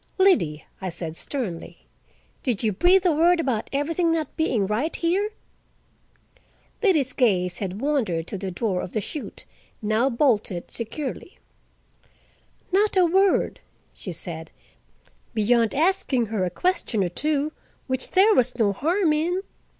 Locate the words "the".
8.39-8.49, 8.93-8.99